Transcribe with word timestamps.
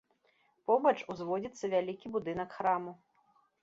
Побач 0.71 0.95
узводзіцца 1.15 1.65
вялікі 1.77 2.07
будынак 2.19 2.49
храму. 2.61 2.91